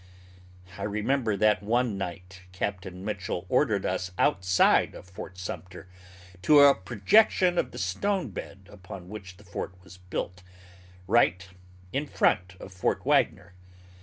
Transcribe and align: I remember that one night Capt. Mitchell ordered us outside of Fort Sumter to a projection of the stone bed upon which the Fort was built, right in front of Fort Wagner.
I 0.79 0.81
remember 0.81 1.37
that 1.37 1.61
one 1.61 1.95
night 1.95 2.41
Capt. 2.53 2.91
Mitchell 2.91 3.45
ordered 3.49 3.85
us 3.85 4.09
outside 4.17 4.95
of 4.95 5.07
Fort 5.07 5.37
Sumter 5.37 5.87
to 6.41 6.61
a 6.61 6.73
projection 6.73 7.59
of 7.59 7.69
the 7.69 7.77
stone 7.77 8.29
bed 8.31 8.67
upon 8.71 9.09
which 9.09 9.37
the 9.37 9.43
Fort 9.43 9.75
was 9.83 9.97
built, 9.97 10.41
right 11.05 11.47
in 11.93 12.07
front 12.07 12.55
of 12.59 12.73
Fort 12.73 13.05
Wagner. 13.05 13.53